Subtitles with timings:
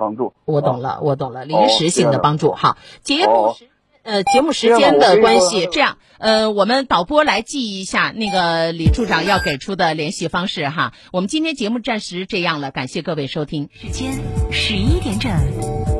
[0.00, 0.32] 帮助。
[0.46, 2.52] 我懂了，我懂了，临时性的帮助。
[2.52, 3.54] 好，节目
[4.02, 10.94] 呃节目时间的关系，这样呃我们导播来记一下那个李处长要给出的联系方式哈。
[11.12, 13.68] 我们今天节目暂时这样了，感谢各位收听。
[13.74, 14.18] 时间
[14.50, 15.99] 十一点整。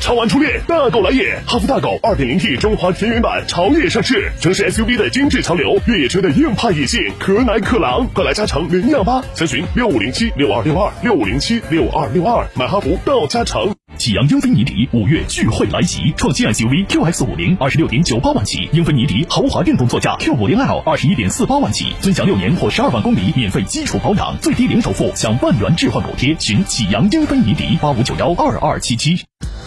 [0.00, 1.38] 超玩初恋，大狗来也！
[1.46, 13.74] 哈弗大狗 2.0T 中华田园版潮野上市，城市 SUV 的精致潮流，越野车的硬派野性，可奶可狼，快来加诚零幺八，咨询六五零七六二六二六五零七六二六二，买哈弗到加诚。
[13.98, 29.20] 启阳英菲尼迪五月聚会来袭，创新 SUV QX 五零二十六点九八万起，英菲尼迪豪华电动座驾 Q 五零 L 二十一点四八万起，尊享六年或十二万公里免费基础保养，最低零首付享万元置换补贴，寻启阳英菲尼迪八五九幺二二七七。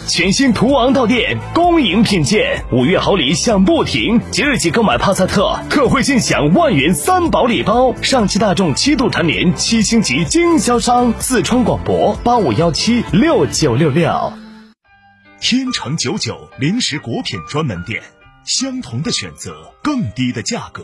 [0.08, 4.20] 全新途昂到店，恭迎品鉴，五月好礼享不停。
[4.32, 7.96] 即日起购买帕萨特，特惠尽享万元三宝礼包。
[8.02, 14.34] 上汽大众七度蝉联七星级经销商，四川广博八五幺七六九六六。
[15.40, 18.02] 天成九九零食果品专门店，
[18.46, 20.84] 相同的选择，更低的价格，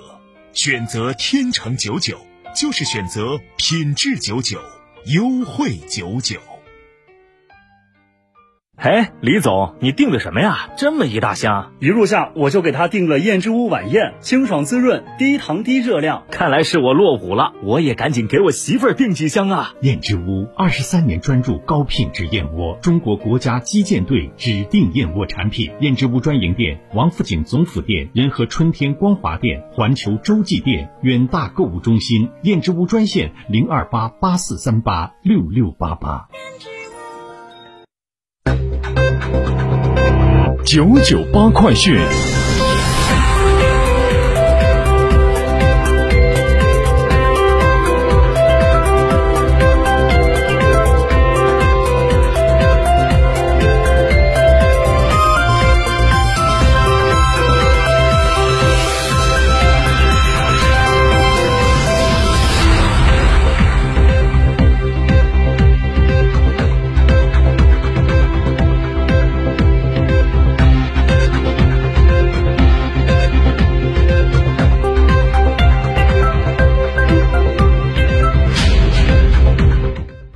[0.54, 2.18] 选择天成九九
[2.56, 4.60] 就是选择品质九九，
[5.06, 6.38] 优惠九九。
[8.80, 10.70] 哎，李总，你订的什么呀？
[10.78, 11.74] 这么一大箱！
[11.80, 16.24] 一入夏我就给他订了燕之屋晚宴，清爽滋润，低糖低热量。
[16.32, 19.74] 看来是我落伍了，我也赶紧给我媳妇儿订几箱啊！
[19.82, 25.70] 燕之屋二十三年专注高品质燕窝，中国国家击剑队指定燕窝产品。
[25.82, 32.30] 燕之屋专营店：王府井总府店、仁和春天光华店、环球洲际店、远大购物中心。
[32.44, 36.30] 燕之屋专线：零二八八四三八六六八八。
[40.72, 42.00] 九九八快讯。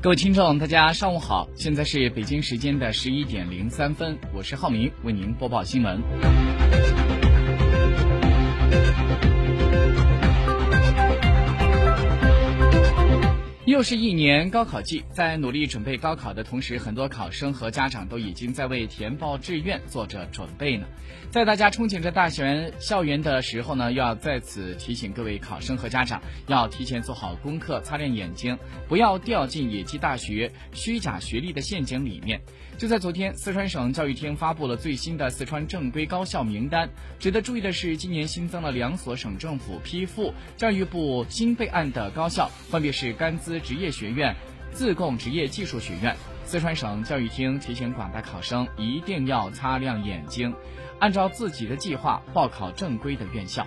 [0.04, 5.98] 各位听众，大家上午好，现在是北京时间的十一点零三分，我是浩明，为您播报新闻。
[13.74, 20.86] 又是一年高考季，在努力准备高考的同时，很多考生和家长都已经在为填报志愿做着准备呢。
[21.32, 28.56] 在大家憧憬着大学校园的时候呢，又要在此提醒各位考生和家长，要提前做好功课，擦亮眼睛，
[28.88, 32.40] 不要掉进野鸡大学虚假学历的陷阱里面。
[32.78, 36.90] 就在昨天，四川省教育厅发布了最新的四川正规高校名单。
[37.20, 44.36] 值得注意的是，今年新增了两所省政府批复、教育部新备案的高校，分别是甘孜职业学院、
[44.72, 46.16] 自贡职业技术学院。
[46.46, 50.54] 四川省教育厅提醒广大考生，一定要擦亮眼睛，
[51.00, 53.66] 按照自己的计划报考正规的院校。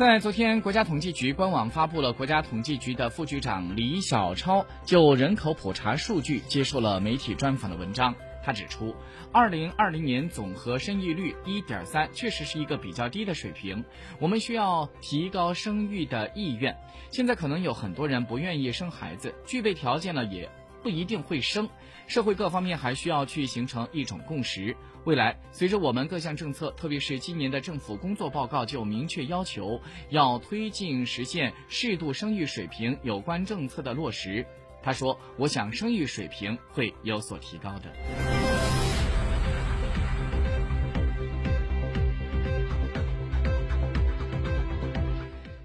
[0.00, 8.14] 在昨天，国家统计局官网发布了国家统计局的副局长李小超就人口普查数据接受了媒体专访的文章。
[8.42, 8.96] 他指出，
[9.30, 13.84] 二零二零年总和生育率一点三，确实是一个比较低的水平。
[14.18, 16.74] 我们需要提高生育的意愿。
[17.10, 20.48] 现在可能有很多人不愿意生孩子，具备条件了也
[20.82, 21.68] 不一定会生。
[22.06, 24.76] 社会各方面还需要去形成一种共识。
[25.04, 29.80] 未来，随着我们各项政策，特别是今年的政府工作报告，就明确要求
[30.10, 34.44] 要推进实现适度生育水平有关政策的落实。
[34.82, 37.92] 他说：“我想生育水平会有所提高的。”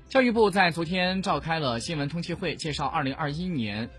[0.07, 3.89] 教育部在昨天召开了新闻通气会，介绍2021年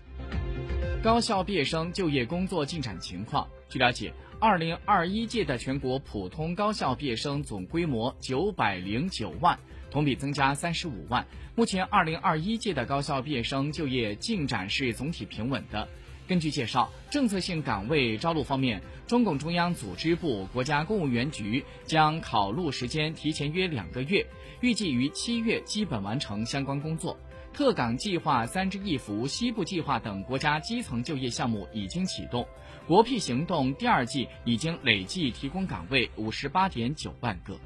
[1.07, 3.47] 高校毕业生就业工作进展情况。
[3.69, 4.11] 据了解
[4.41, 9.57] ，2021届的全国普通高校毕业生总规模909万，
[9.89, 11.25] 同比增加35万。
[11.55, 15.87] 目前，2021届的高校毕业生就业进展是总体平稳的。
[16.27, 24.27] 根据介绍，政策性岗位招录方面，中共中央组织部、国家公务员局将考录时间提前约两个月，
[24.59, 27.17] 预计于七月基本完成相关工作。
[27.57, 32.47] 特岗计划、三支一扶、西部计划等国家基层就业项目已经启动，
[32.85, 37.57] 国聘行动第二季已经累计提供岗位五十八点九万个。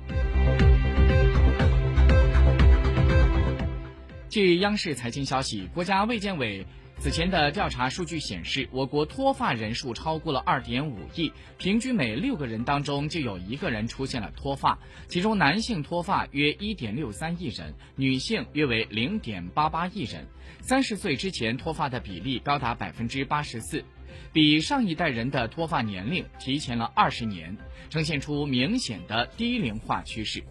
[4.29, 6.65] 据央视财经消息，国家卫健委。
[7.01, 14.77] 此前的调查数据显示，我国脱发人数超过了二点五亿，平均每六个人当中就有一个人出现了脱发，
[15.07, 20.27] 其中男性脱发约一点六三亿人，女性约为零点八八亿人。
[20.61, 23.83] 三十岁之前脱发的比例高达百分之八十四，
[24.31, 27.57] 比上一代人的脱发年龄提前了二十年，
[27.89, 30.43] 呈现出明显的低龄化趋势。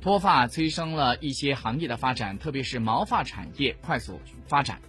[0.00, 4.80] 脱发催生了一些行业的发展，特别是毛发产业快速发展。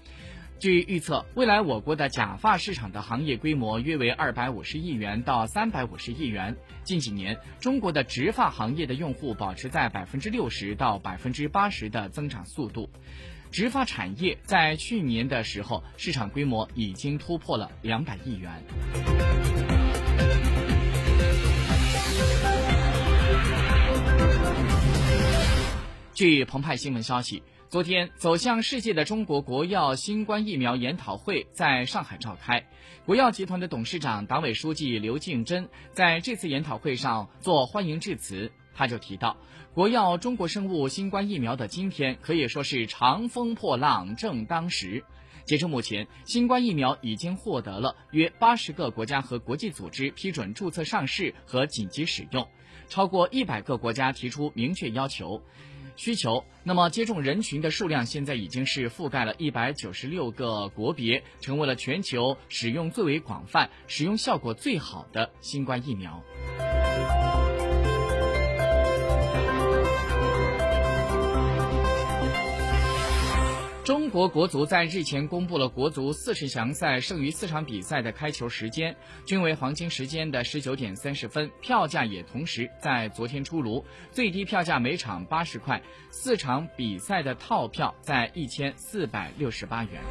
[0.61, 6.55] 据预测，未来我国的假发市场的行业规模约为二百五十亿元到三百五十亿元。
[6.83, 12.87] 近几年，中国的植发行业的用户保持在百分之六十到百分之八十的增长速度。
[13.49, 18.51] 植发产业在去年的时候，市场规模已经突破了两百亿元。
[26.13, 27.41] 据澎湃新闻消息。
[27.71, 32.67] 昨天，走向世界的中国国药新冠疫苗研讨会在上海召开。
[33.05, 38.51] 国药集团的董事长、党委书记刘敬珍在这次研讨会上做欢迎致辞。
[38.73, 39.37] 他就提到，
[39.73, 45.05] 国药中国生物新冠疫苗的今天可以说是长风破浪正当时。
[45.45, 52.45] 截至目前，新冠疫苗已经获得了约八十个国家和国际组织批准注册上市和紧急使用，
[52.89, 55.41] 超过一百个国家提出明确要求。
[55.95, 66.23] 需求，那么接种人群的数量现在已经是覆盖了一百九十六个国别，成为了全球使用最为广泛、使用效果最好的新冠疫苗。
[73.91, 78.95] 中国国足在日前公布了国足四十强赛剩余四场比赛的开球时间，
[79.25, 90.01] 均为黄金时间的十九点三十分，票价也同时在昨天出炉，最低票价每场八十块，四场比赛的套票在一千四百六十八元。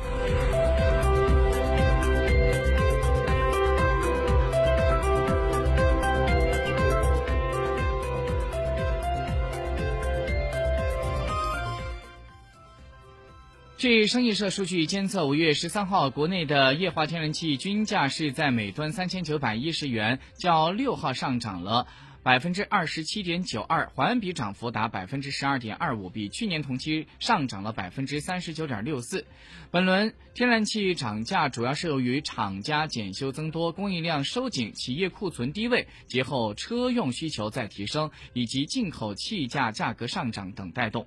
[13.81, 21.87] 据生意社数据监测，五月十三号国内的液化天然气均价是在每吨三千九百一十元，较六号上涨了
[22.23, 29.25] 百分之二十七点九二，环比涨幅达百分之十二点二五，比去年同期上涨了百分之三十九点六四。
[29.71, 41.07] 本轮天然气涨价主要是由于厂家检修增多、供应量收紧、企业库存低位、节后车用需求在提升，以及进口气价价格上涨等带动。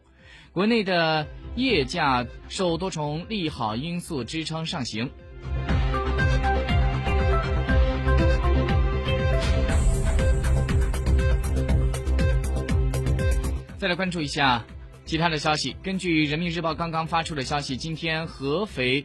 [0.52, 5.10] 国内的液价受多重利好因素支撑上行。
[13.78, 14.64] 再来关注一下
[15.06, 15.76] 其他的消息。
[15.84, 19.04] 根据人民日报刚刚发出的消息，今天合肥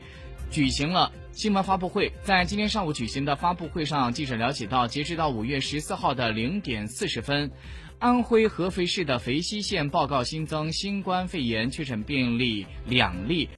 [0.51, 2.13] 举行了新闻发布会。
[2.23, 7.51] 在今天上午举行的发布会上，记者了解到，截止到五月十四号的零点四十分。
[8.01, 13.47] 安徽合肥市的肥西县报告新增新冠肺炎确诊病例两例。